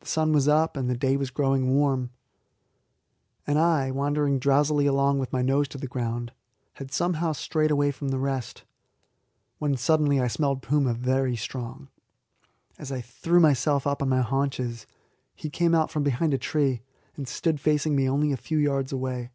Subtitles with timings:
[0.00, 2.10] The sun was up, and the day growing warm,
[3.46, 6.32] and I, wandering drowsily along with my nose to the ground,
[6.74, 8.64] had somehow strayed away from the rest,
[9.58, 11.88] when suddenly I smelled puma very strong.
[12.78, 14.86] As I threw myself up on my haunches,
[15.34, 16.82] he came out from behind a tree,
[17.16, 19.30] and stood facing me only a few yards away.